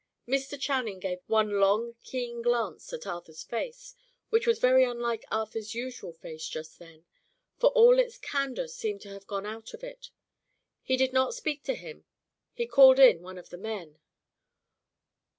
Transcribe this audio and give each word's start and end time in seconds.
Mr. 0.27 0.59
Channing 0.59 0.99
gave 0.99 1.19
one 1.27 1.59
long, 1.59 1.93
keen 2.03 2.41
glance 2.41 2.91
at 2.91 3.05
Arthur's 3.05 3.43
face 3.43 3.93
which 4.31 4.47
was 4.47 4.57
very 4.57 4.83
unlike 4.83 5.23
Arthur's 5.29 5.75
usual 5.75 6.11
face 6.11 6.47
just 6.47 6.79
then; 6.79 7.05
for 7.59 7.69
all 7.73 7.99
its 7.99 8.17
candour 8.17 8.67
seemed 8.67 9.01
to 9.01 9.09
have 9.09 9.27
gone 9.27 9.45
out 9.45 9.75
of 9.75 9.83
it. 9.83 10.09
He 10.81 10.97
did 10.97 11.13
not 11.13 11.35
speak 11.35 11.63
to 11.65 11.75
him; 11.75 12.05
he 12.51 12.65
called 12.65 12.97
in 12.97 13.21
one 13.21 13.37
of 13.37 13.49
the 13.51 13.59
men. 13.59 13.99